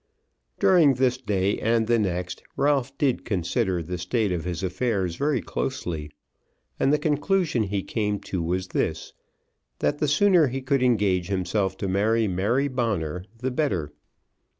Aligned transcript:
During 0.57 0.95
this 0.95 1.19
day 1.19 1.59
and 1.59 1.85
the 1.85 1.99
next 1.99 2.41
Ralph 2.57 2.97
did 2.97 3.23
consider 3.23 3.83
the 3.83 3.99
state 3.99 4.31
of 4.31 4.45
his 4.45 4.63
affairs 4.63 5.15
very 5.15 5.41
closely, 5.41 6.09
and 6.79 6.91
the 6.91 6.97
conclusion 6.97 7.61
he 7.65 7.83
came 7.83 8.17
to 8.21 8.41
was 8.41 8.69
this, 8.69 9.13
that 9.77 9.99
the 9.99 10.07
sooner 10.07 10.47
he 10.47 10.63
could 10.63 10.81
engage 10.81 11.27
himself 11.27 11.77
to 11.77 11.87
marry 11.87 12.27
Mary 12.27 12.67
Bonner 12.67 13.25
the 13.37 13.51
better. 13.51 13.93